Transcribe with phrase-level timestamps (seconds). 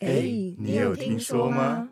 [0.00, 0.22] 哎，
[0.56, 1.86] 你有听说吗？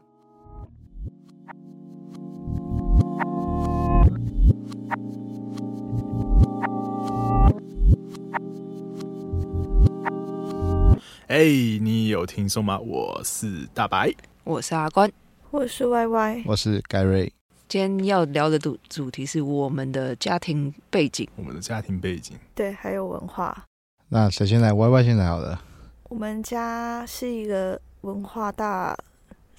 [11.26, 11.44] 哎，
[11.82, 12.78] 你有听说吗？
[12.78, 14.10] 我是大白，
[14.44, 15.12] 我是阿关，
[15.50, 17.30] 我是 Y Y，我是盖瑞。
[17.68, 23.66] 今天要聊的主主题是我们的家庭背景，我们的家庭背景，对，还有文化。
[24.08, 25.62] 那谁先来？Y Y 先来好了。
[26.04, 28.96] 我们家是一个文化大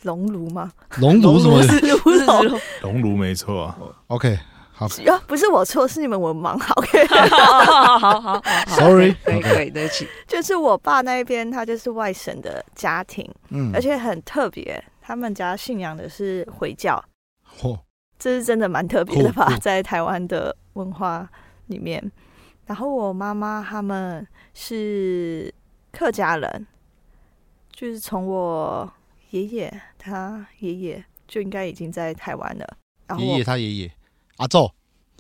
[0.02, 0.72] 熔炉吗？
[0.98, 1.62] 熔炉什么？
[1.62, 3.74] 炉炉，熔炉没错。
[4.08, 4.40] OK，
[4.72, 4.88] 好。
[5.04, 6.54] 哟，不是我错，是你们文盲。
[6.76, 10.08] OK，好好好，Sorry，可以可以，对不起。
[10.28, 17.04] 就是我爸那边，他就是外省的家庭，嗯，而且很特别，他们家信仰的是回教。
[17.60, 17.78] 嚯，
[18.18, 19.58] 这是真的蛮特别的吧？
[19.62, 21.30] 在台湾的文化
[21.68, 22.12] 里面。
[22.66, 25.54] 然后我妈妈他们是。
[25.92, 26.68] 客家人，
[27.80, 28.92] 就是从我
[29.30, 32.78] 爷爷他爷爷就应该已经在台湾了。
[33.08, 33.92] 然后爷爷他爷爷
[34.36, 34.70] 阿昼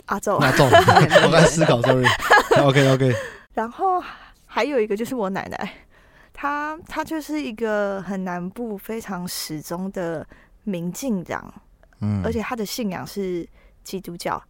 [0.07, 0.65] 阿昼阿 昼，
[1.25, 2.05] 我在思考，sorry。
[2.61, 3.15] OK OK。
[3.53, 4.03] 然后
[4.45, 5.73] 还有一个就是我奶奶，
[6.33, 10.27] 她她就是一个很南部非常始终的
[10.65, 11.53] 民进党，
[12.01, 13.47] 嗯，而且她的信仰是
[13.85, 14.43] 基督教，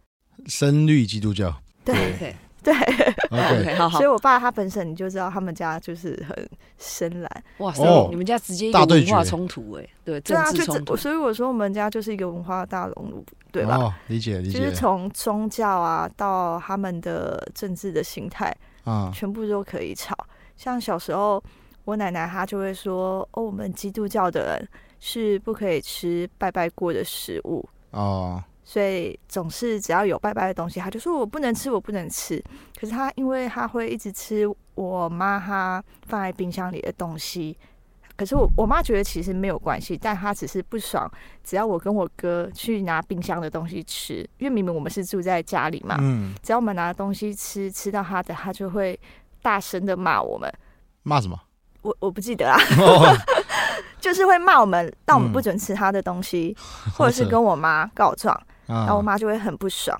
[0.46, 1.54] 深绿基督教，
[1.84, 2.34] 对。
[2.64, 2.74] 对，
[3.90, 7.44] 所以，我爸他本身你就知道，他们家就是很深蓝。
[7.58, 10.96] 哇塞，你们家直接一个文化冲突哎，对，政治冲突。
[10.96, 13.96] 所以我说，我们家就是一个文化大熔炉，对吧？
[14.08, 14.58] 理解理解。
[14.58, 20.16] 就是从宗教啊，到他们的政治的形态啊，全部都可以吵。
[20.56, 21.42] 像小时候，
[21.84, 28.42] 我奶奶她就会说：“哦，我们基督教的人是不可以吃拜拜过的食物。”哦。
[28.70, 32.40] 所以总是只要有拜拜的东西，他就说我不能吃，我不能吃。
[32.78, 37.58] 可是他因为他会一直吃我妈她放在冰箱里的东西，
[38.14, 41.10] 可是我我妈觉得其实没有关系，但她只是不爽。
[41.42, 48.96] 只要我跟我哥去拿冰箱的东西吃，因为明明我们是住在家里嘛，嗯，只要我们拿东西吃，吃到他的，他就会
[49.42, 50.48] 大声的骂我们。
[51.02, 51.36] 骂什么？
[51.82, 52.56] 我我不记得啊，
[53.98, 56.56] 就是会骂我们，但我们不准吃他的东西，
[56.96, 58.40] 或者是跟我妈告状。
[58.70, 59.98] 然后我妈就会很不爽，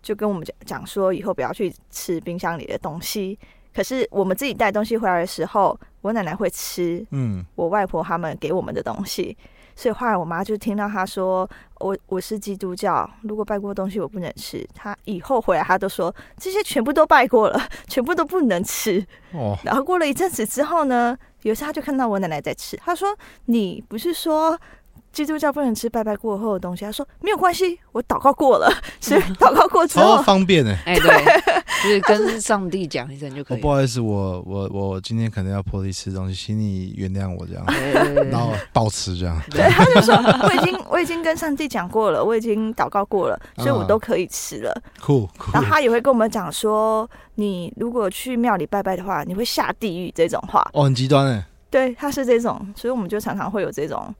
[0.00, 3.38] 就跟我们讲讲说以后不要去吃冰箱里的东西。
[3.72, 9.36] 可是我们自己带东西回来的时候，我奶奶会吃，嗯，我外婆他们给我们的东西。
[9.76, 14.68] 所以后来我妈就听到她说我我是基督教，如果拜过东西我不能吃。
[14.74, 19.06] 她以后回来她都说这些全部都拜过了， 全部都不能吃。
[19.32, 19.56] 哦。
[19.64, 24.58] 然后过了一阵子之后呢，有一次她就看到我奶奶在吃，她说你不是说。
[25.12, 30.76] 基督教不能吃拜拜过后的东西，他说没有关系，我祷告过了， 所以祷告过之后方便呢。
[30.86, 31.24] 哎，对，
[31.82, 33.60] 就是跟上帝讲一声就可以。
[33.60, 37.64] 不好意思，我我我今天可能要破例吃东西，请你原谅我这样，
[38.30, 39.40] 然后暴吃这样。
[39.50, 44.82] 对，他就说我已经我已经跟上帝讲过了，我已经祷告过了，所以我都可以吃了。
[45.00, 45.28] 酷。
[45.52, 50.64] 然后他也会跟我们讲说，你如果去庙里拜拜的话，你会下地狱这种话。
[50.72, 51.44] 哦，很极端哎。
[51.68, 54.14] 对，他是这种，所以我们就常常会有这种。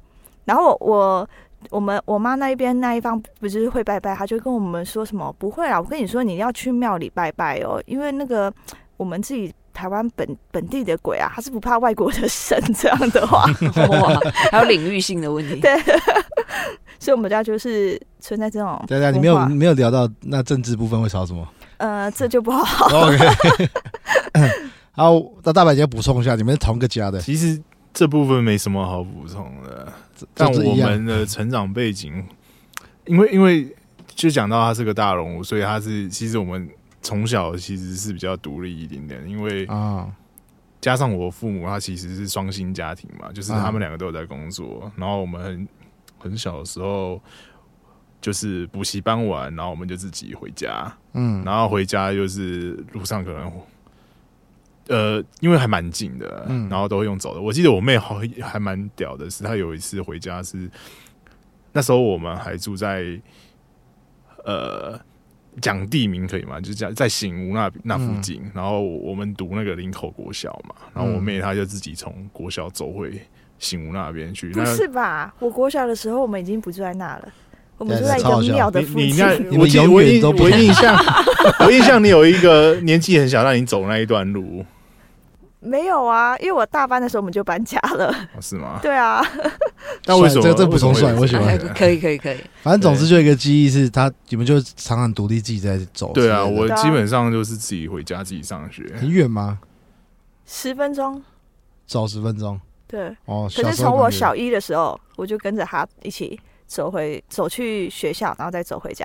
[0.50, 1.28] 然后我
[1.68, 8.52] 我们我妈那一边那一方不是会拜拜，她就跟我们说什么不会啊，我跟你说你要去庙里拜拜哦，因为那个
[8.96, 13.44] 我们自己台湾本本地的鬼啊，他是不怕外国的神 这样的话，
[13.90, 15.80] 哇，还有领域性的问题， 对，
[16.98, 18.82] 所以我们家就是存在这种。
[18.88, 21.46] 对对，你没有没有聊到那政治部分会少什么？
[21.76, 22.86] 呃，这就不好。
[23.06, 23.18] OK，
[24.90, 25.12] 好，
[25.44, 27.62] 那大白姐补充一下，你们是同个家的，其实。
[27.92, 29.92] 这部分没什么好补充的，
[30.32, 32.24] 但我们的成长背景，
[33.04, 33.74] 因为因为
[34.06, 36.68] 就讲到他是个大人物，所以他是其实我们
[37.02, 40.08] 从小其实是比较独立一点点，因为啊，
[40.80, 45.68] 加上我父母他其实是双薪家庭嘛，就是他们两个都有在工作，然后我们很
[46.18, 47.20] 很小的时候
[48.20, 53.50] 就是补习班完，然后我们就自己回家，嗯，然后回家就是路上可能。
[54.90, 57.40] 呃，因为还蛮近的，嗯然后都会用走的。
[57.40, 60.68] 我记得我妹好还蛮屌的，是她有一次回家是
[61.72, 63.06] 那时候我们还住在
[64.44, 64.98] 呃
[65.60, 66.60] 讲地名可以吗？
[66.60, 73.12] 就在在醒吾那那附近，然后我们读那个林口国小嘛，然后我妹她就自己从国小走回
[73.60, 74.50] 醒吾那边去。
[74.50, 75.32] 不是吧？
[75.38, 77.28] 我国小的时候我们已经不住在那了，
[77.78, 79.24] 我们住在一个庙的附近。
[79.56, 80.96] 我记得我印我印象，
[81.64, 84.66] 我印象你有一个年纪很小让你走那一段路。
[85.60, 88.14] 没有啊，因为我大班的时候我们就搬家了。
[88.40, 88.78] 是吗？
[88.82, 89.22] 对啊。
[90.06, 91.14] 那为什么这这不从算？
[91.16, 91.58] 我喜欢。
[91.74, 92.38] 可以可以可以。
[92.62, 96.12] 反正总之就一个记忆是，他你们就常常独立自己在走。
[96.14, 98.90] 对啊，我基本上就是自己回家自己上学。
[98.98, 99.58] 很远吗？
[100.46, 101.22] 十分钟。
[101.86, 102.58] 走十分钟。
[102.86, 103.48] 对，哦。
[103.54, 109.04] 可是从我小一的时候，我就跟着他一起走回走去学校，然后再走回家。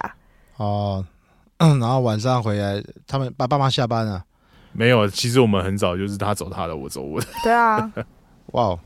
[0.58, 1.06] 哦，
[1.60, 4.24] 然后晚上回来，他们爸爸妈下班了。
[4.76, 7.28] 没有，其实我们很早就是他走他的，我走我的。
[7.44, 7.92] 对啊，
[8.48, 8.78] 哇，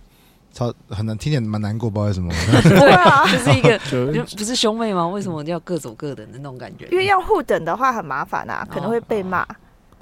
[0.53, 2.31] 超很难听点，蛮难过，不知道为什么。
[2.63, 3.77] 对啊， 就是一个
[4.13, 5.07] 就不是兄妹吗？
[5.07, 6.88] 为什么要各走各的那种感觉？
[6.91, 9.45] 因为要互等的话很麻烦啊，可能会被骂，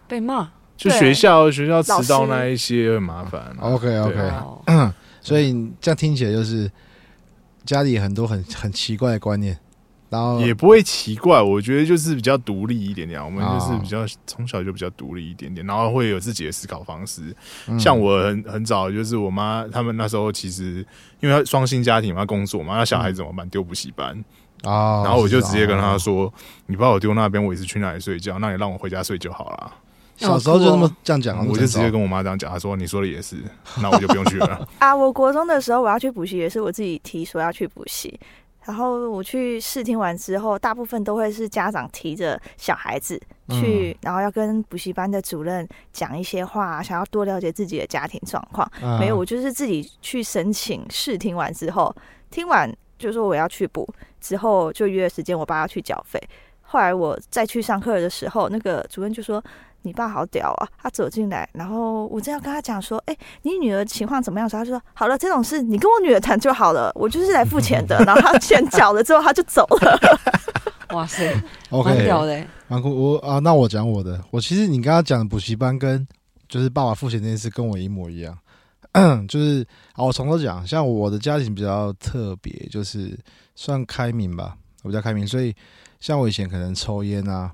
[0.07, 0.50] 被骂。
[0.75, 3.56] 就学校学校迟到那一些很麻烦。
[3.60, 4.31] OK OK，
[5.22, 5.51] 所以
[5.81, 6.69] 这样听起来就是
[7.66, 9.57] 家里很多很很奇怪的观念。
[10.09, 13.24] 然后也不会奇怪，我觉得就是比较独立一点点。
[13.24, 17.36] 我们就是比较从小就比较独立一点点，然后会有自己的思考方式。
[17.77, 20.86] 像我很很早就是我妈他们那时候其实
[21.19, 23.48] 因为双薪家庭嘛，工作嘛，那小孩怎么办？
[23.50, 24.12] 丢补习班
[24.63, 25.04] 啊。
[25.04, 26.33] 然后我就直接跟她说
[26.68, 29.74] ：“你把我丢那边，我也是去那里睡觉，那你让我回家睡就好了。
[30.15, 32.50] ”小时候就这么这样讲，我就直接跟我妈这样讲。
[32.50, 33.36] 她说：“你说的也是，
[33.81, 34.68] 那我就不用去了。
[34.80, 38.19] ”啊，我国中的时候我要去补习，也是我自己提说要去补习。
[38.68, 43.18] 然后我去试听完之后，大部分都会是家长提着小孩子
[43.50, 48.69] 去，然后要跟补习班的主任讲一些话，想要多了解自己的家庭状况。
[49.00, 51.96] 没有，我就是自己去申请试听完之后，
[52.30, 52.69] 听完
[53.00, 53.88] 就说我要去补，
[54.19, 56.22] 之后就约时间我爸要去缴费。
[56.62, 59.42] 后来我再去上课的时候，那个主任就说。
[59.83, 60.68] 你爸好屌啊！
[60.81, 67.97] 他走进来，然后我正要跟他讲说：“哎，你女儿情况怎么样？”时候他就说：“好了，这种事你跟我女儿谈就好了，我就是来付钱的。
[68.06, 70.00] ”然后他钱缴了之后，他就走了。
[70.89, 71.33] 哇塞
[71.69, 72.89] ，OK，屌的，蛮酷。
[72.89, 74.21] 我啊，那我讲我的。
[74.31, 76.06] 我其实你刚刚讲的补习班跟
[76.50, 78.38] 就是爸爸付钱这件事，跟我一模一样。
[79.27, 83.18] 就是啊，我从头讲，像我的家庭比较特别，就是
[83.53, 85.53] 算开明吧，我比较开明，所以
[86.00, 87.51] 像我以前可能抽烟啊。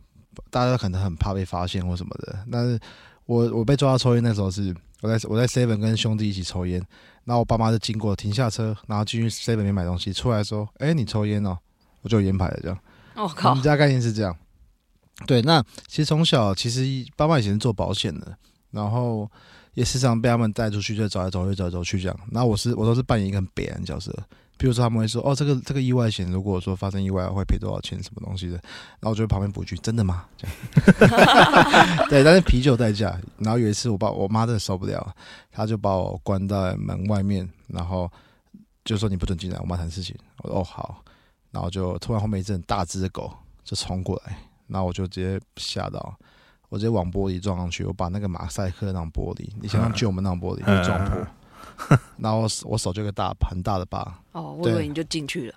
[0.50, 2.80] 大家可能很怕被发现或什么的，但是
[3.26, 6.82] 我我被抓到抽烟那时候是我在我在 seven 跟兄弟一起抽烟，
[7.26, 11.58] 然后我爸妈就经过停下车，然后进去 seven 里面买东西，出来说：“哎，你抽烟哦？”
[12.04, 12.78] 我就有烟牌了，这样。
[13.16, 13.52] 我靠！
[13.52, 14.36] 我们家概念是这样。
[15.26, 16.84] 对，那其实从小其实
[17.16, 18.36] 爸妈以前是做保险的，
[18.72, 19.30] 然后
[19.74, 22.20] 也时常被他们带出去就走来走去走来走去这样。
[22.32, 24.14] 那我是我都是扮演一个很北人角色。
[24.58, 30.26] 比如说他们会说哦，这个这个意外险，如果说发生意外会赔多少钱，什么东西的，然后我就旁边补句，真的吗？
[30.38, 33.20] 这样， 对，但是啤酒代驾。
[33.40, 35.14] 然后有一次我爸我妈真的受不了，
[35.52, 38.10] 她就把我关在门外面，然后
[38.86, 40.16] 就说你不准进来，我妈谈事情。
[40.44, 41.04] 我说哦好，
[41.52, 43.34] 然后就突然后面一阵大只的狗
[43.64, 46.16] 就冲过来，然后我就直接吓到，
[46.70, 51.18] 我直接往玻璃撞上去，我把那个马赛克那种玻璃，你想想旧门那种玻璃撞破。
[52.18, 55.56] 然后我手就个大很大的疤哦，我以为你就进去了。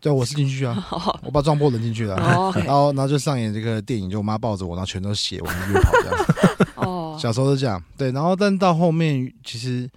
[0.00, 0.86] 对，我是进去啊，
[1.24, 2.14] 我把撞破人进去了。
[2.22, 6.26] 然后，然后就上演这个电影，就我妈抱着我，然后全都血往医院跑这样。
[6.76, 7.82] 哦，小时候是这样。
[7.96, 9.90] 对，然后但到后面，其实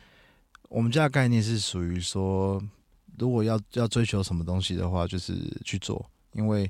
[0.70, 2.60] 我们家的概念是属于说，
[3.20, 6.04] 如果要要追求什么东西的话，就是去做，
[6.34, 6.70] 因为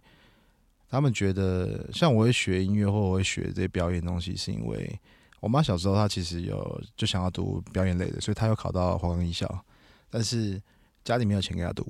[0.89, 4.99] 他们觉得，像我会学音乐或我会学这些表演东西，是因为。
[5.41, 9.65] 我妈小时候，她其实有就想要读表演类的，所以她有考到华冈艺校，
[10.09, 10.61] 但是
[11.03, 11.85] 家里没有钱给她读，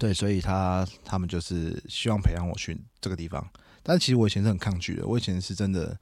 [0.00, 3.48] 对，所以她他们就是希望培养我去这个地方。
[3.84, 5.96] 但其实我以前是很抗拒的，我以前是真的，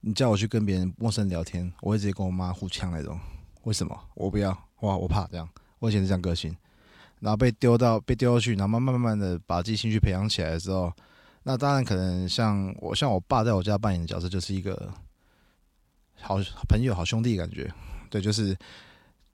[0.00, 3.18] 你叫我去跟别人陌生聊天，我会直接跟我妈互呛那种。
[3.64, 3.98] 为什么？
[4.14, 4.50] 我不要，
[4.80, 5.48] 哇，我怕这样。
[5.80, 6.56] 我以前是这样个性，
[7.18, 10.92] 然后被丢到被丢去，然后慢慢慢慢的把自己兴趣培养起来的时候，
[11.42, 14.94] 那当然可能像我像我爸在我家扮演的角色就是一个。
[16.24, 17.70] 好朋友、好兄弟感觉，
[18.08, 18.56] 对，就是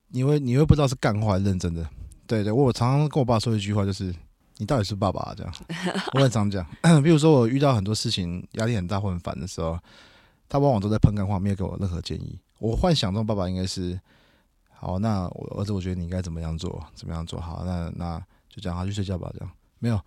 [0.08, 1.88] 你会你会不知道是干话还是认真的，
[2.26, 2.52] 对对。
[2.52, 4.12] 我常常跟我爸说一句话，就是
[4.56, 5.54] 你到底是爸爸这样。
[6.14, 6.66] 我很常讲，
[7.02, 9.78] 比如说我遇到很多事情压力很大或很烦的时候，
[10.48, 12.36] 他往往都在喷干话，没有给我任何建议。
[12.58, 13.98] 我幻想中爸爸应该是
[14.72, 18.18] 好，那我儿子我觉得你应该怎么样做，怎么样做好，那那
[18.48, 20.00] 就讲他去睡觉吧，这样没有。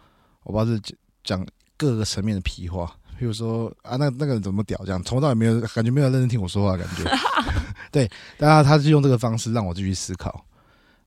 [0.44, 0.78] 我爸是
[1.24, 1.46] 讲
[1.78, 2.94] 各个层面的皮话。
[3.24, 4.77] 比如说啊，那那个人怎么屌？
[4.84, 7.10] 这样从头到尾没有感觉，没有认真听我说话的，感觉
[7.89, 8.12] 对。
[8.38, 10.46] 当然，他是用这个方式让我继续思考。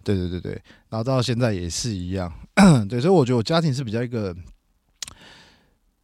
[0.02, 0.52] 对对对对，
[0.88, 2.32] 然后到现在也是一样。
[2.88, 4.35] 对，所以我觉得我家庭是比较一个，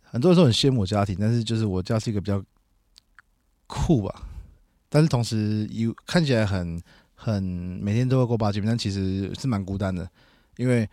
[0.02, 2.44] 很多人都很羡慕我家庭，但是就是我家是一个比较
[3.66, 4.28] 酷吧。
[4.90, 6.78] 但是同时有看起来很
[7.14, 10.06] 很每天都会过八级，但其实是蛮孤单的，
[10.58, 10.86] 因为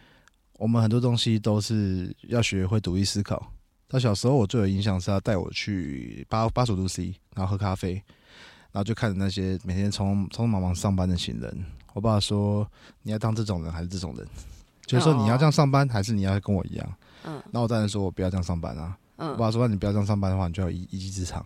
[0.54, 3.52] 我们很多东西都是要学会独立思考。
[3.90, 7.94] 他小时候，我最有印象是他带我去八八十度 C，然后喝咖啡，
[8.72, 11.66] 然后就看着那些每天匆匆忙忙上班的行人。
[11.94, 12.66] 我爸说
[13.02, 14.26] ：“你要当这种人还是这种人？
[14.86, 16.94] 就是说你要这样上班，还是你要跟我一样？”
[17.26, 17.42] 嗯。
[17.50, 19.32] 那我当然说：“我不要这样上班啊。”嗯。
[19.32, 21.44] 我爸说：“那你不要这样上班的话，你就要一一技之长。”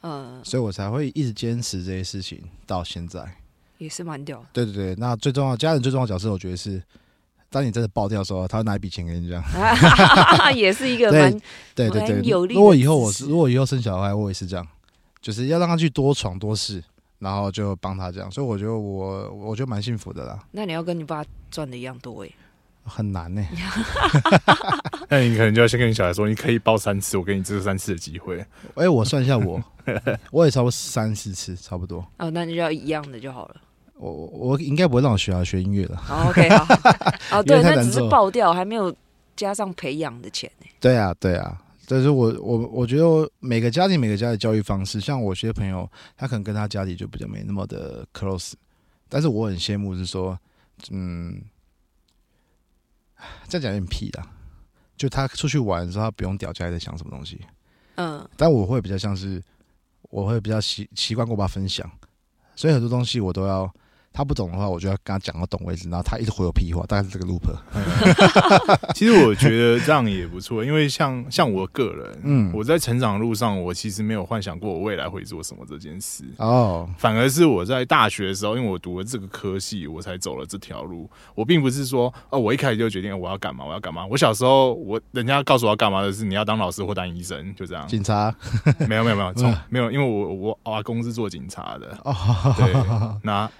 [0.00, 0.40] 嗯。
[0.42, 3.30] 所以我才会一直坚持这些事情到现在。
[3.76, 4.42] 也是蛮屌。
[4.52, 6.82] 对对对，那最重要家人最重要角色，我觉得是
[7.52, 9.44] 当你真的爆掉的时候，他会拿一笔钱给你这样，
[10.56, 11.30] 也是一个蛮
[11.74, 12.20] 对对对。
[12.48, 14.66] 如果以后我是如果以后生小孩，我也是这样，
[15.20, 16.82] 就是要让他去多闯多试，
[17.18, 18.30] 然后就帮他这样。
[18.30, 20.42] 所以我觉得我我觉得蛮幸福的啦。
[20.50, 22.30] 那你要跟你爸赚的一样多哎。
[22.84, 23.46] 很难呢，
[25.08, 28.44] 那你可能就要先跟你小孩说，你可以报三次，我给你这三次的机会。
[28.74, 29.62] 哎，我算一下，我
[30.32, 32.04] 我也差不多三四次，差不多。
[32.18, 33.56] 哦，那你就要一样的就好了。
[34.10, 36.02] 我我应该不会让我学校学音乐了。
[36.28, 36.66] OK，好。
[37.38, 38.94] 哦，对，那只是爆掉，还没有
[39.36, 40.66] 加上培养的钱呢。
[40.80, 41.62] 对啊，对啊。
[41.86, 48.54] 但是我我我觉得每个家庭每个家的教育方式，像我些朋友，他可能跟他家里就比较没那么的 close，
[49.08, 50.38] 但是我很羡慕是说，
[50.90, 51.40] 嗯。
[53.46, 54.20] 再讲有点屁的！
[54.96, 57.40] 就他出去玩的时候，他不用屌家里在想什么东西。
[57.94, 59.40] 嗯，但我会比较像是，
[60.10, 61.88] 我会比较习习惯跟我爸分享，
[62.56, 63.72] 所以很多东西我都要。
[64.12, 67.42] 他不懂的话，我就要跟他讲到懂为止，然后他一直回我屁话，大概是这个 loop。
[68.94, 81.08] 其实我觉得这样也不错，因为像像我个人，嗯，我在成长路上，我其实没有幻想过我未来会做什么这件事哦，反而是我在大学的时候，因为我读了这个科系，我才走了这条路。
[81.34, 84.04] 我并不是说，哦，我一开始就决定我要干嘛，我要干嘛。
[84.06, 87.86] 我小时候，我人家告诉我要干嘛的是，你要当老师或当医生，就这样。
[87.88, 88.34] 警察？
[88.88, 92.14] 没有没有没有，从 没有，因为我我阿公是做警察的哦，
[92.58, 92.72] 对，
[93.22, 93.50] 那。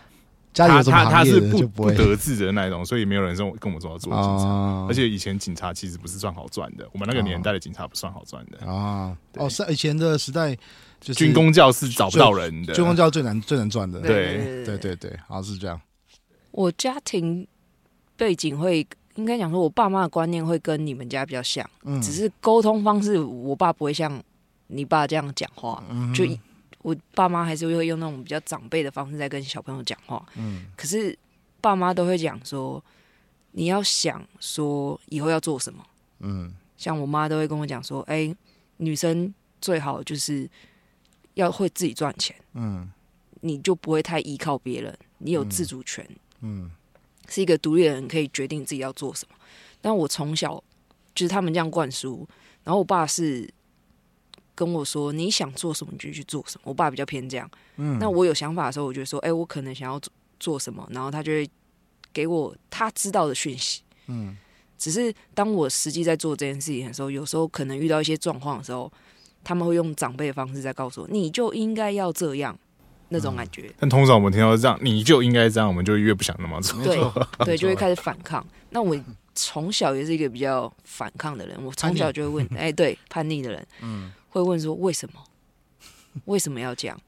[0.54, 4.86] 他他他是不不得志的那种，所以没有人跟我跟我说要做警察。
[4.86, 9.16] 而且以前警察其实不是算好赚的，我们那个年代的警察不算好赚的啊。
[9.36, 10.54] 哦，是以前的时代，
[11.00, 14.00] 就是军工教是找不到人的，军工教最难最难赚的。
[14.00, 15.80] 对对对对，好像是这样。
[16.50, 17.46] 我家庭
[18.16, 21.66] 背景会应该讲说，我爸妈的观念会跟你们家比较像，
[22.02, 24.22] 只是沟通方式，我爸不会像
[24.66, 25.82] 你爸这样讲话，
[26.14, 26.24] 就。
[26.82, 31.16] 我爸妈还是会用那种比较长辈的方式在跟小朋友讲话，嗯，可是
[31.60, 32.82] 爸妈都会讲说，
[33.52, 35.86] 你要想说以后要做什么，
[36.18, 38.34] 嗯，像我妈都会跟我讲说，哎，
[38.78, 40.50] 女生最好就是
[41.34, 42.90] 要会自己赚钱，嗯，
[43.42, 46.04] 你就不会太依靠别人，你有自主权，
[46.40, 46.70] 嗯，
[47.28, 49.36] 是一个独立的人可以决定自己要做什么。
[49.80, 50.62] 但我从小
[51.14, 52.28] 就是他们这样灌输，
[52.64, 53.48] 然后我爸是。
[54.54, 56.62] 跟我说你想做什么你就去做什么。
[56.64, 61.48] 我爸比较偏这样，嗯，那我有想法的时候，我就说，哎，我可能想要做做什么，然后他就会
[62.12, 64.36] 给我他知道的讯息，嗯。
[64.78, 68.92] 只是当我实际在做这件事情的时候，有时候可能遇到一些状况的时候，
[69.44, 72.58] 他们会用长辈的方式在告诉我，你就应该要这样
[73.10, 73.72] 那种感觉。
[73.78, 76.98] 但通常我们听到这样，你就应该这样，我们就越不想那么做，对
[77.46, 78.44] 对，就会开始 反抗。
[78.70, 79.00] 那我
[79.36, 84.12] 从小也是一个比较反抗的人，我从小就会问，哎，对，叛逆的人，嗯。
[84.32, 85.20] 会问说为什么？
[86.26, 86.98] 为什么要这样？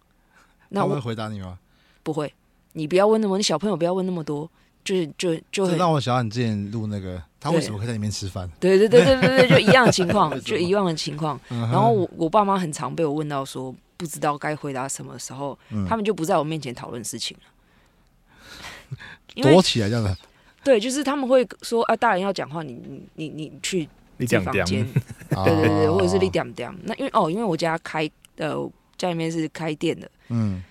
[0.69, 1.59] 那我会回答你吗？
[2.03, 2.33] 不会，
[2.73, 4.51] 你不要问那么，你小朋友不要问那么多，
[4.85, 8.51] 就是就就让我想到你之前录那个，他为什么会在里面吃饭？
[8.61, 11.39] 对对对对对对， 就一样的情况，就一样的情况。
[11.49, 18.97] 然后我我爸妈很常被我问到说不知道该回答什么时候，他们就不在我面前讨论事情了，
[19.43, 20.17] 躲起来这样子。
[20.65, 23.89] 对，就是他们会说啊，大人要讲话，你你你你去。
[24.17, 24.87] 你讲房间，
[25.29, 26.73] 对对对，或者是你点点。
[26.85, 30.63] 那因为哦，因为我家开呃家里面是开店的，嗯，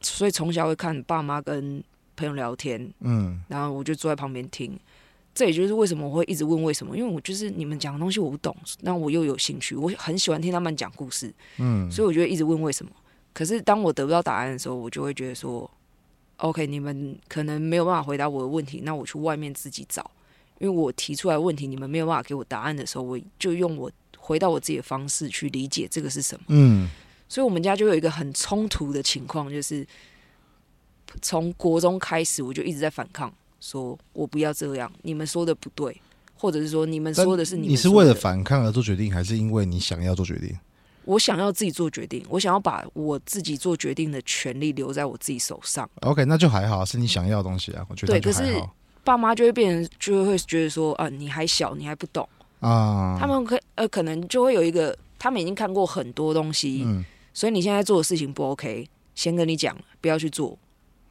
[0.00, 1.82] 所以从小会看爸妈跟
[2.16, 4.78] 朋友聊天，嗯，然后我就坐在旁边听。
[5.34, 12.90] 这也就是为什么我会一直问为什么，因为我就是你们讲的东西我不懂，那我又有兴趣，我很喜欢听他们讲故事，嗯，所以我就会一直问为什么。
[13.34, 15.70] 可是当我得不到答案的时候，我就会觉得说
[16.38, 20.10] ，OK，你们可能没有办法回答我的问题，那我去外面自己找。
[20.58, 26.44] 因为我提出来问题，你们没有办法给我答案的时候，我就用我回到我自己的方式去理解这个是什么。
[26.48, 26.88] 嗯，
[27.28, 29.86] 所以我们家就有一个很冲突的情况，就是
[31.20, 36.00] 从国中开始，我就一直在反抗，说我不要这样，你们说的不对，
[36.34, 37.68] 或者是说你们说的是你。
[37.68, 40.58] 你是为了反抗而做决定，还是因为你想要做决定？
[41.04, 45.88] 我想要自己做决定，我想要把我自己做决定的权利留在我自己手上。
[46.00, 48.60] OK，那就还好，是你想要的东西啊，我觉得对，可是。
[49.06, 53.16] 爸妈就会变成，就会觉得说，啊，你还小，你还不懂啊。
[53.20, 60.58] 他们可呃，可能就会有一个，他们已经看过很多东西，嗯，所以你现在做的事情不 OK，先跟你讲，不要去做，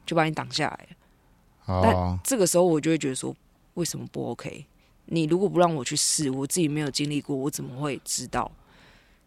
[0.04, 0.88] 就把你挡下来。
[1.66, 3.34] 但这个时候我就会觉得说，
[3.74, 4.66] 为什么不 OK？
[5.06, 8.52] 你如果不让我去试，我自己没有经历过，我怎么会知道？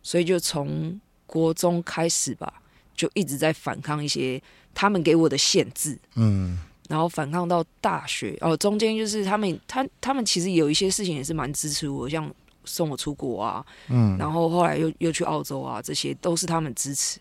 [0.04, 2.62] 所以就从国中开始吧，
[2.96, 4.40] 就一直在反抗一些
[4.76, 6.60] 他们给我的限制，嗯。
[6.89, 12.29] 然后反抗到大学哦，中间就是他们，他他们其实有一些事情也是蛮支持我，像
[12.65, 17.19] 送我出国啊，嗯，然后后来又又去澳洲啊，这些都是他们支持。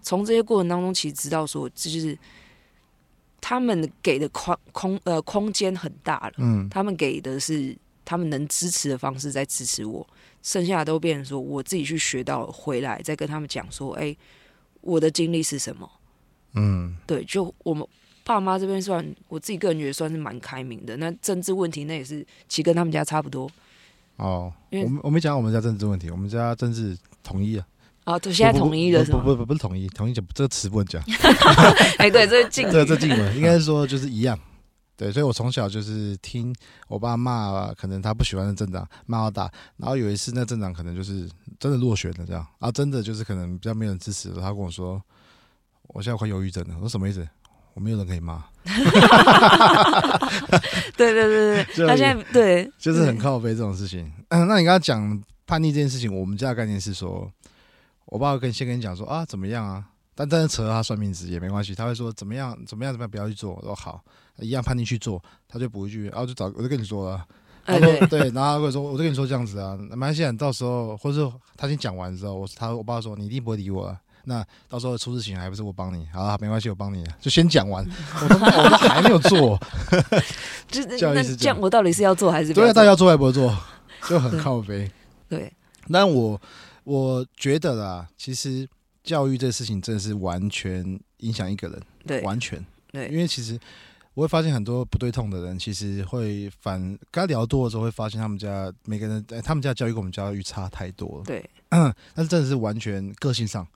[0.00, 2.16] 从这些过程当中，其实知道说，这就是
[3.40, 10.06] 他们给的空空呃空间很大了，嗯，他们给的是他们能支持的方式在支持我，
[10.42, 14.16] 剩下的都变成说我自己去学到回来，再跟他们讲说，哎，
[14.80, 15.90] 我的经历是什么？
[16.54, 17.86] 嗯，对，就我们
[18.28, 20.94] 爸妈这边算，我自己个人觉得算是蛮开明的。
[20.98, 23.50] 那政治问题那也是，其实跟他们家差不多。
[24.16, 27.66] 哦，因为我们我没讲我们家政治问题，我们家政治统一啊。
[28.04, 29.22] 哦，对，现在统一了是吗？
[29.24, 31.02] 不不不是统一，统一讲这个词不能讲。
[31.96, 34.38] 哎，对，这禁这这禁了，应该是说就是一样。
[34.94, 36.54] 对，所以我从小就是听
[36.86, 41.26] 我爸骂，可能他不喜欢的镇长骂到大，然后有一次那镇长可能就是
[41.58, 45.02] 真的落选了这样，啊真的就是可能比较没有人支持，他跟我说，
[45.86, 46.74] 我现在快忧郁症了。
[46.74, 47.26] 我说什么意思？
[47.78, 48.42] 我没有人可以骂。
[50.96, 54.12] 对对对对，他现在对，就是很靠背这种事情。
[54.30, 57.30] 嗯，那你刚刚讲叛逆这件事情，我们家的概念是说。
[58.10, 64.02] 我爸跟先跟你讲说啊怎么样啊，但但是扯到他算命职也没关系，他会说怎么样怎么样怎么样不要去做，我说好，
[64.38, 67.22] 一样叛逆去做，他就补一句，然后就找我就跟你说了，
[67.66, 73.94] 他说对，然后他会说我就跟你说这样子啊，没关系，到时候或者他先讲完之后，我他我爸说你一定不会理我，
[74.28, 77.84] 那到时候出事情还不是我帮你，好，没关系，我帮你，就先讲完，
[78.22, 79.58] 我都我都还没有做，
[80.70, 83.56] 就是那这样，我到底是要做还是对啊，大家做还不做，
[84.08, 84.88] 就很靠背，
[85.28, 85.52] 对，
[85.90, 86.40] 但我。
[86.84, 88.66] 我觉得啦，其实
[89.04, 92.64] 教育这事情真的是完全影响一个人，对，完全。
[92.90, 93.08] 对。
[93.08, 93.60] 因为其实
[94.14, 96.80] 我会发现很多不对痛的人，其实会反
[97.10, 101.44] 跟他聊多的时候，会发现他们家每个人，他们家教育跟我们教育差太多了，对。
[101.68, 101.94] 但
[102.24, 103.68] 是真的是完全个性上、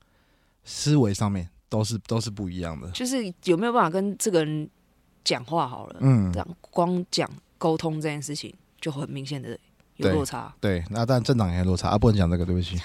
[0.64, 2.90] 思维上面都是都是不一样的。
[2.90, 4.68] 就是有没有办法跟这个人
[5.24, 5.96] 讲话好了？
[6.00, 9.58] 嗯，这样光讲沟通这件事情就很明显的。
[9.96, 12.76] 有落差，对，那但政党也有落差啊，不能讲这个，对不起。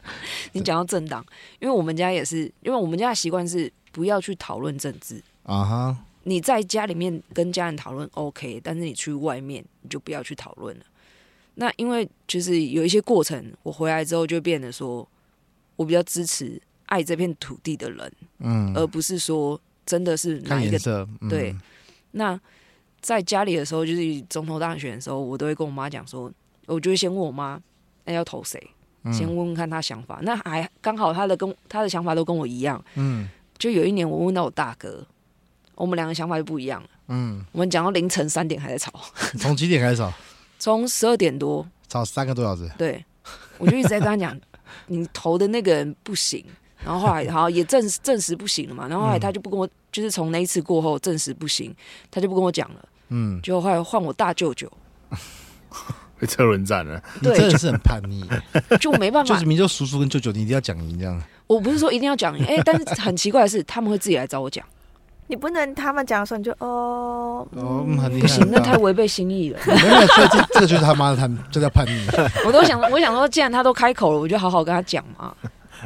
[0.52, 1.24] 你讲到政党，
[1.60, 5.98] 因为我们家也是，因为我们家的习惯是不要去讨论政治啊哈。
[6.22, 10.84] 你在家里面跟家人讨论 OK，但是你去外面你就不要去讨论了。
[11.56, 15.06] 那因为就是有一些过程，我回来之后就变得说，
[15.76, 20.78] 我比较支持爱这片土地的人，嗯，而不是说真的是哪一个
[21.28, 21.54] 对。
[22.12, 22.38] 那
[23.00, 26.32] 在家里的时候，就是总统大选的时候，我都会跟我妈讲说。
[26.66, 27.60] 我就会先问我妈，
[28.06, 28.58] 那要投谁？
[29.12, 30.18] 先问问看她想法。
[30.22, 32.82] 那还刚好，她的跟她的想法都跟我一样。
[32.94, 35.06] 嗯，就有一年我问到我大哥，
[35.74, 36.88] 我们两个想法就不一样了。
[37.08, 38.90] 嗯，我们讲到凌晨三点还在吵。
[39.38, 40.10] 从几点开始吵？
[40.58, 42.66] 从十二点多吵三个多小时。
[42.78, 43.04] 对，
[43.58, 44.40] 我就一直在跟他讲，
[44.88, 46.42] 你投的那个人不行。
[46.84, 48.86] 然后后来好也证证实不行了嘛。
[48.88, 51.74] 然后后来他就不跟我，就是从那一次过后证实不行，
[52.10, 52.88] 他就不跟我讲了。
[53.08, 54.70] 嗯，就后来换我大舅舅。
[56.26, 58.24] 车轮战了，对，真的是很叛逆，
[58.80, 61.22] 就没办法，就是明就叔叔跟舅舅，你一定要讲赢这样。
[61.46, 64.64] 我不是说一定要讲赢， 哎，但是很奇怪的是，他们会自己来找我讲，
[65.26, 69.60] 你不能他们讲的时候你就哦哦，很不行，那太违背心意了。
[69.66, 72.06] 没有，这这个就是他妈的，他这叫叛逆。
[72.46, 75.36] 我都想，我想说，既然他都开口了，我就好好跟他讲嘛。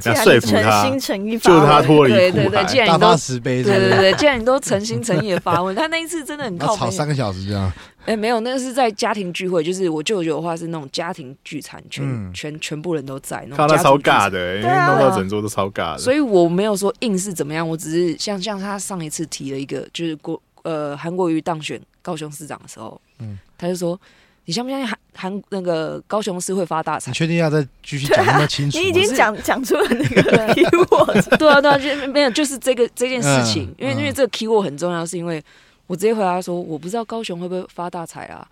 [0.04, 7.72] 要说服他，诚心诚意，就是他脱离对对对，既然你都十杯，对对对，既然你都诚心诚意的发问，他那一次真的很靠吵三个小时这样。
[8.06, 15.98] 哎，没有，那个是在家庭聚会，就是我舅舅的话是那种家庭聚餐，全全全部人都在，那他超尬的，因为弄到整桌都超尬的。
[15.98, 24.00] 所以我没有说硬是怎么样，我只是像像他上一次提了一个，就是国呃韩国瑜当选高雄市长的时候，嗯，他就说。
[24.48, 27.10] 你相不相信韩韩那个高雄市会发大财？
[27.10, 28.78] 你确定要再继续讲那么清楚？
[28.80, 31.22] 你已经讲讲出了那个 keyword。
[31.36, 35.44] 对啊对啊，就没有就是这个这件事情，因为因为这个 keyword 很重要，是因为
[35.86, 38.48] 我直接回答说我不知道高雄会不会发大财啊，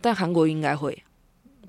[0.00, 0.96] 但韩国应该会。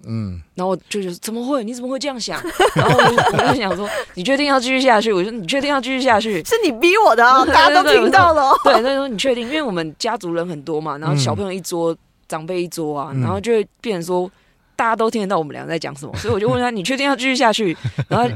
[0.06, 1.64] 嗯，然后我就觉得怎么会？
[1.64, 2.40] 你怎么会这样想？
[2.76, 5.12] 然后我就想说，你确定要继续下去？
[5.12, 6.34] 我说你确定要继续下去？
[6.46, 7.44] 是你逼我的啊！
[7.52, 8.52] 大家都听到了。
[8.64, 9.48] 对，那时候你确定？
[9.48, 11.98] 因为我们家族人很多嘛，然后小朋友一桌。
[12.28, 14.30] 长辈一桌啊，然后就会变成说，
[14.76, 17.76] 大家都听得到我们俩在讲什么，所以我就问他：“你确定要继续下去？”
[18.10, 18.28] 然后，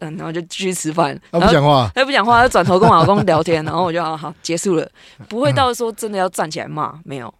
[0.00, 1.18] 嗯，然后就继续吃饭。
[1.30, 3.62] 他不讲话，他不讲话，他转头跟我老公聊天。
[3.66, 4.90] 然后我就好好结束了，
[5.28, 7.32] 不会到说真的要站起来骂，没有，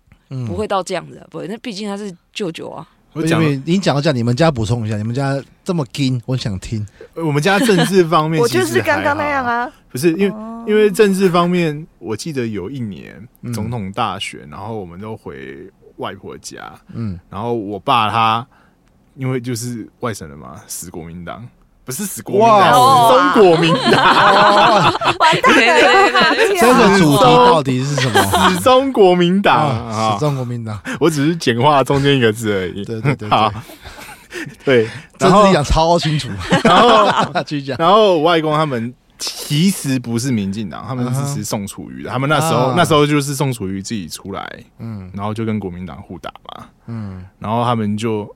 [0.47, 1.49] 不会到这样子，不会。
[1.49, 2.87] 那毕竟他是舅舅啊。
[3.13, 6.85] 我讲，你讲到这样，你们家补充一下，你们家这么金，我想听。
[7.15, 9.71] 我们家政治方面， 我就是刚刚那样啊。
[9.91, 10.35] 不是因为，
[10.67, 15.71] 因为政治方面，我记得有一年总统大选，然后我们都回。
[15.97, 18.47] 外婆家，嗯，然后我爸他
[19.17, 21.47] 因为就是外省人嘛，死国民党。
[21.87, 26.35] 不是死国民党，死中国民党，完蛋了！
[26.59, 28.23] 这个主题到底是什么？
[28.49, 32.83] 死中国民党，死中国民党，我只是简化中间一个字而已。
[32.87, 33.53] 对对对，好，
[34.65, 36.31] 对，然后讲超清楚，
[36.65, 37.07] 然后
[37.45, 42.11] 继续讲，然后我外公他们其实不是民进党，他们支持宋楚瑜的。
[42.11, 48.35] 他们那时候那时候就是宋楚瑜自己出来，嗯，然后就跟国民党互打嘛，嗯，然后他们就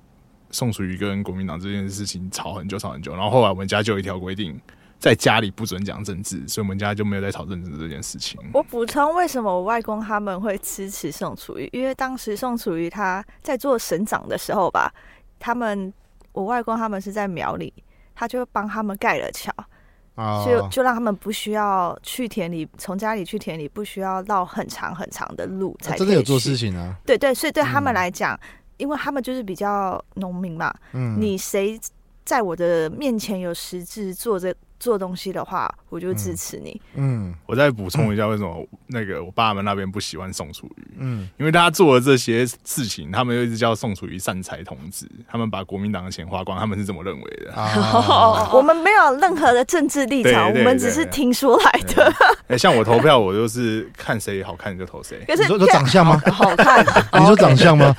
[0.51, 3.13] 宋楚瑜跟国民党这件事情吵很久，吵很久。
[3.13, 4.59] 然后后来我们家就有一条规定，
[4.99, 8.41] 在家里不准讲政治，所以我们家就没有在吵政治这件事情。
[8.55, 11.69] 我补充，为什么我外公他们会支持宋楚瑜？
[11.73, 14.93] 因为当时宋楚瑜他在做省长的时候吧，
[15.41, 15.93] 他们
[16.33, 17.75] 我外公他们是在苗里，
[18.15, 19.53] 他就帮他们盖了桥。
[20.45, 26.97] 就就让他们不需要去田里，从家里去田里不需要绕很长很长的路才真的有做事情啊。
[27.07, 28.39] 对对，所以对他们来讲，
[28.77, 31.79] 因为他们就是比较农民嘛，嗯，你谁
[32.25, 34.55] 在我的面前有实质做这。
[34.79, 36.81] 做东西的话，我就支持你。
[36.95, 40.97] 嗯，我再补充一下，为什么那个我爸们那边不喜欢宋楚瑜？
[40.99, 47.53] 嗯，因为他做的这些事情，他们又一直叫宋楚瑜善财童子，他们把国民党的钱花光，他们是这么认为的。
[48.53, 52.13] 我们没有任何的政治立场，我们只是听说来的。
[52.49, 55.23] 哎，像我投票，我就是看谁好看就投谁。
[55.27, 56.21] 可是说长相吗？
[56.33, 56.85] 好看？
[57.21, 57.95] 你说长相吗？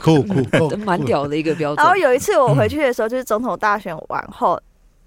[0.00, 1.84] 酷酷，蛮屌的一个标准。
[1.84, 4.60] 然后有一次我回去的时候，就是总统大选完后。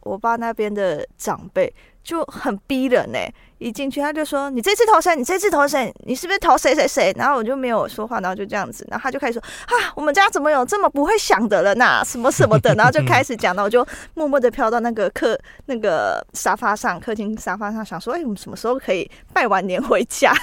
[0.08, 1.72] 我爸那边的长辈
[2.04, 3.20] 就很逼人呢，
[3.58, 5.16] 一进去他就说：“你这次投谁？
[5.16, 5.94] 你这次投谁？
[6.06, 12.02] 你是不是投谁谁谁？”然后我就没有说话，然后就这样子，然后他就开始说：“啊，我们家怎么有这么不会想的人呐？
[12.08, 20.34] 什么什么的。”然后就开始讲，然后我就默默的飘到那个客那个沙发上，客厅沙发上，想说：“哎，我们什么时候可以拜完年回家？”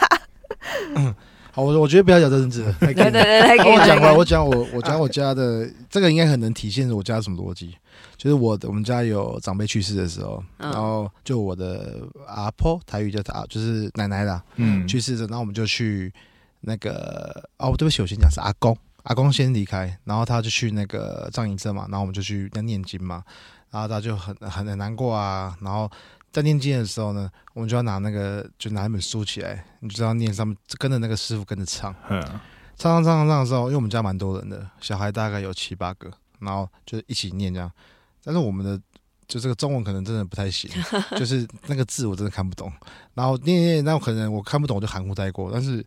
[0.95, 1.15] 嗯
[1.51, 7.77] 好，我我觉得不要讲政治，对对对，我讲吧，我讲我我讲我家的，这个应该很能体现我家什么逻辑。
[8.17, 16.13] 就是我的，我们家有长辈去世的时候，然后就我的阿婆，台语叫她，就是奶奶啦，嗯，去世的，然后我们就去
[16.61, 23.23] 那个，哦，对不起，我先讲是阿公，阿公先离开，然后他就去那个藏营社嘛，然后我们就去那念经嘛，
[23.71, 25.91] 然后他就很很很难过啊，然后
[26.33, 32.21] 在念经的时候呢，我们就要拿那个，就拿一本书起来，你就知道念上面跟着那个师傅跟着唱，唱
[32.77, 37.71] 唱唱唱唱的时候，因为我们家蛮多人的，小孩大概有七八个，然后就一起念这样。
[38.25, 38.81] 但是我们的
[39.29, 40.71] 就这个中文可能真的不太行，
[41.17, 42.73] 就是那个字我真的看不懂。
[43.15, 45.51] 然后念念，那可能我看不懂，我就含糊带过。
[45.53, 45.85] 但是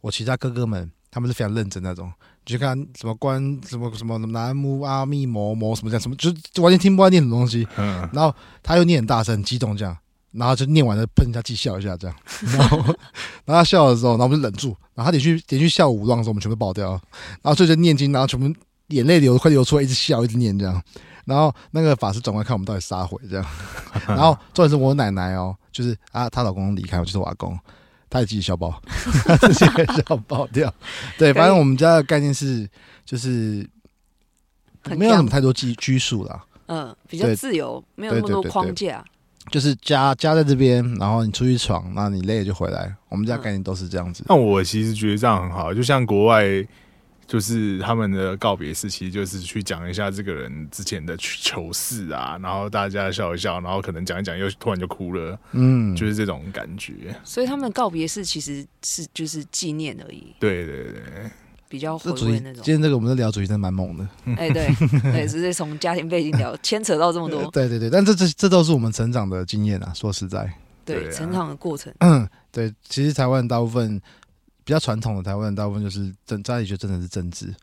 [0.00, 2.12] 我其他哥哥们他们是非常认真那种，
[2.44, 7.66] 就看什么关什么什么南无阿弥摩摩什么这样什么，就就完全听不到念什么东西。
[7.76, 8.08] 嗯。
[8.12, 9.96] 然后他又念很大声，很激动这样，
[10.32, 12.16] 然后就念完了喷一下气笑一下这样。
[12.58, 12.78] 然后，
[13.44, 14.76] 然后他笑的时候，然后我们就忍住。
[14.94, 16.90] 然后他连续连续笑五浪的时候，我们全部爆掉。
[17.42, 18.52] 然后就着念经，然后全部
[18.88, 20.82] 眼泪流快流出来，一直笑，一直念这样。
[21.30, 23.46] 然后那个法师转过来看我们到底杀回这样，
[24.08, 27.56] 然后重点是我奶奶哦，就是啊，她老公离开，我就是我阿公，
[28.10, 28.82] 她也自己笑爆，
[29.40, 30.74] 自己笑爆掉。
[31.16, 32.68] 对，反正我们家的概念是，
[33.04, 33.64] 就是
[34.96, 39.04] 没有什么太多拘拘束啦，嗯，比较自由，没有那么多框架。
[39.52, 42.92] 就是家家在这边，然后你出去闯，那你累了就回来。
[43.08, 44.24] 我们家概念都是这样子。
[44.26, 46.66] 那我其实觉得这样很好，就像国外。
[47.30, 57.14] 就是他们的告别式，其实就是去讲一下这个人之前的糗事啊，然后大家笑一笑，然后可能讲一讲，又突然就哭了，嗯，就是这种感觉。
[57.22, 60.34] 所以他们的告别式其实是就是纪念而已。
[60.40, 61.30] 对对对，
[61.68, 62.64] 比较回味那种。
[62.64, 64.08] 今天这个我们的聊主题真的蛮猛的。
[64.36, 64.66] 哎，对
[65.12, 67.48] 对，直接从家庭背景聊，牵扯到这么多。
[67.54, 70.52] 对对对，但这这这都是我们成长的经验啊，说实在。
[70.84, 71.94] 对，成长的过程。
[71.98, 74.02] 嗯， 对，其实台湾大部分。
[74.64, 77.54] 比较传统的台湾人，大部分就是政家里就真的是政治，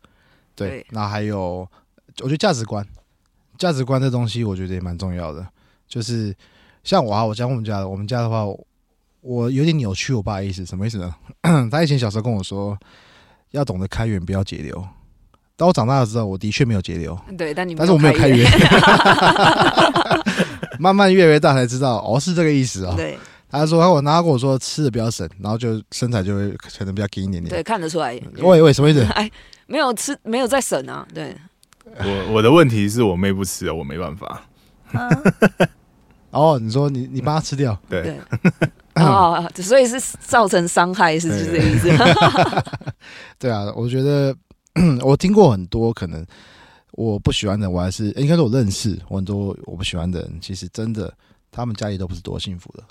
[0.56, 0.86] 对。
[0.90, 1.68] 那还有，
[2.20, 2.86] 我觉得价值观，
[3.58, 5.46] 价值观这东西，我觉得也蛮重要的。
[5.88, 6.36] 就是
[6.84, 8.44] 像我啊，我讲我们家的，我们家的话，
[9.22, 11.16] 我有点扭曲我爸的意思，什么意思呢？
[11.72, 12.78] 他以前小时候跟我说，
[13.52, 14.86] 要懂得开源，不要节流。
[15.56, 18.46] 当我长大了之后，我的确没有节流，对，但你但是我没有开源，
[20.78, 22.96] 慢慢越来越大才知道，哦，是这个意思啊。
[22.96, 23.18] 对。
[23.50, 27.50] 他说：“我拿跟我说吃的比较省，然后就身材就会可能比较紧一点点。
[27.50, 28.20] 对，看得出来。
[28.40, 29.02] 喂喂，什么意思？
[29.16, 29.32] 哎，
[29.68, 31.08] 没有吃，没有在省啊。
[31.14, 31.34] 对，
[31.86, 34.44] 我我的问题是我妹不吃啊，我没办法。
[36.32, 37.80] 哦，你说你你帮他吃掉？
[37.90, 38.20] 对。
[38.96, 41.90] 哦，所以是造成伤害，是是这个意思。
[43.40, 44.36] 对啊，我觉得
[45.02, 46.26] 我听过很多，可能
[46.92, 51.14] 我不喜欢的，我还是应该说我认识我很多我不喜欢的人，其实真的
[51.50, 52.84] 他们家里都不是多幸福的。”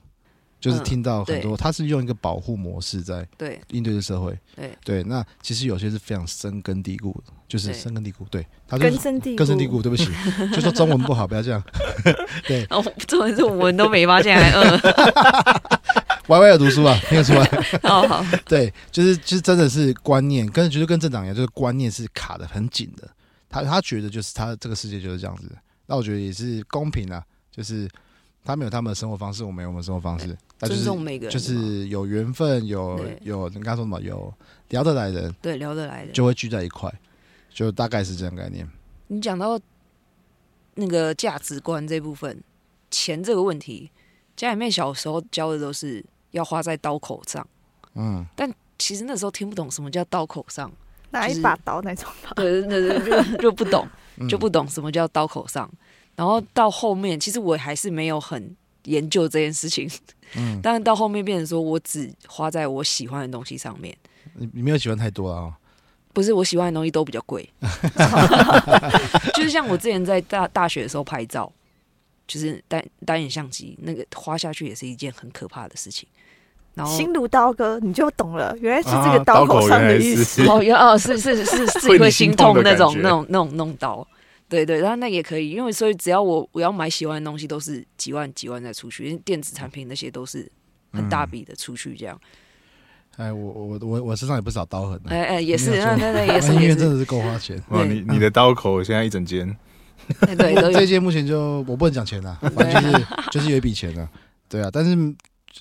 [0.66, 5.02] 就是听到很多，他是用一个保护模式在对应对这社会，对对。
[5.04, 8.26] 那其实有些是非常深根蒂固的，就是深根蒂固。
[8.28, 9.80] 对，他根深蒂根深蒂固。
[9.80, 10.08] 对不起，
[10.52, 11.62] 就说中文不好，不要这样。
[12.48, 15.62] 对，哦，中文是我们都没发现，还 饿。
[16.26, 17.44] 歪歪有读书啊，听得出来。
[17.84, 18.26] 哦好。
[18.46, 23.08] 对，就是就是真的是观念，跟觉得跟政党一样，就是观念是卡的很紧的。
[23.48, 25.48] 他他觉得就是他这个世界就是这样子。
[25.86, 27.88] 那我觉得也是公平啊，就是。
[28.48, 30.28] 他们有他们的生活方式，我们有我们生活方式，
[30.60, 34.32] 尊重每个人，就是有缘分，有有你刚刚说什么，有
[34.70, 36.12] 聊得来的人，对，聊得来的。
[36.12, 36.92] 就会聚在一块，
[37.50, 38.66] 就大概是这样概念。
[39.08, 39.60] 你讲到
[40.74, 42.42] 那个价值观这部分，
[42.90, 43.90] 钱这个问题，
[44.34, 47.46] 家里面小时候教的都是要花在刀口上，
[47.94, 50.72] 嗯，但其实那时候听不懂什么叫刀口上，
[51.10, 53.88] 拿一把刀那种，对对对，就 就不懂，
[54.28, 55.70] 就不懂什么叫刀口上。
[56.14, 59.88] 然后到后面，其实我还是没有很研究这件事情，
[60.34, 63.96] 嗯，但是到后面变成说我只花在我喜欢的东西上面，
[64.34, 65.52] 你你没有喜欢太多啊。
[66.12, 67.46] 不是我喜欢的东西都比较贵，
[69.36, 71.52] 就是像我之前在大大学的时候拍照，
[72.26, 76.08] 就是单单眼相机，那个花下去也是一件很可怕的事情。
[76.72, 80.42] 然后心如刀割，你就懂了，原来是这个刀口上的意思。
[80.46, 84.06] 哦，哦，是是是，自己会心痛那种那种那种弄刀。
[84.48, 90.50] 对对，然后那也可以，因为所以只要我我要买喜欢的东西，都是几万几万再出去，因为电子产品那些都是
[90.92, 92.18] 很大笔的出去这样。
[93.16, 95.00] 哎，我我我我身上也不少刀痕。
[95.06, 97.60] 哎哎，也是，那那 也是，因为真的是够花钱。
[97.70, 99.56] 哇，你你的刀口现在一整间。
[100.38, 104.08] 对， 这一间目前就我不能讲钱了，反正就是就是有一笔钱啊。
[104.48, 104.96] 对啊，但是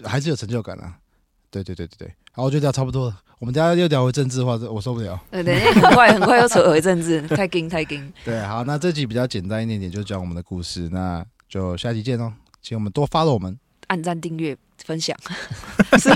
[0.03, 0.93] 还是有成就感啊。
[1.49, 2.13] 对对对对对。
[2.31, 3.15] 好，我觉得差不多了。
[3.39, 5.19] 我们等下又聊回政治的话，我受不了。
[5.31, 8.11] 对对，很快很快又扯回政治，太惊太惊。
[8.23, 10.89] 对，好，那这集比较简单一点点，就讲我们的故事。
[10.91, 12.31] 那就下期见哦，
[12.61, 15.15] 请我们多 follow 我们，按赞、订阅、分享，
[15.99, 16.09] 是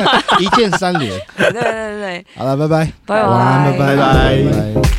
[0.43, 1.09] 一键三连。
[1.37, 4.98] 对对对对，好了，拜拜，拜拜，拜拜拜拜。